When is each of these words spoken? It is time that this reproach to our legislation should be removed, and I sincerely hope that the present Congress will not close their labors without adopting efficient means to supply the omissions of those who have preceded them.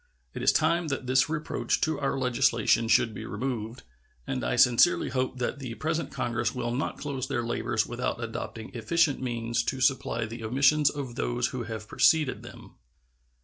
It 0.33 0.41
is 0.41 0.51
time 0.51 0.87
that 0.87 1.05
this 1.05 1.29
reproach 1.29 1.79
to 1.81 1.99
our 1.99 2.17
legislation 2.17 2.87
should 2.87 3.13
be 3.13 3.23
removed, 3.23 3.83
and 4.25 4.43
I 4.43 4.55
sincerely 4.55 5.09
hope 5.09 5.37
that 5.37 5.59
the 5.59 5.75
present 5.75 6.09
Congress 6.11 6.55
will 6.55 6.71
not 6.75 6.97
close 6.97 7.27
their 7.27 7.43
labors 7.45 7.85
without 7.85 8.19
adopting 8.19 8.71
efficient 8.73 9.21
means 9.21 9.61
to 9.65 9.79
supply 9.79 10.25
the 10.25 10.43
omissions 10.43 10.89
of 10.89 11.13
those 11.13 11.49
who 11.49 11.65
have 11.65 11.87
preceded 11.87 12.41
them. 12.41 12.77